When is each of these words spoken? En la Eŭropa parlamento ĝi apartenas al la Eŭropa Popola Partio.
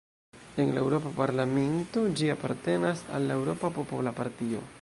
En 0.61 0.71
la 0.77 0.81
Eŭropa 0.83 1.11
parlamento 1.19 2.05
ĝi 2.21 2.33
apartenas 2.37 3.07
al 3.19 3.29
la 3.33 3.41
Eŭropa 3.43 3.75
Popola 3.81 4.19
Partio. 4.23 4.69